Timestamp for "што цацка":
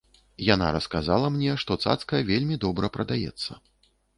1.65-2.23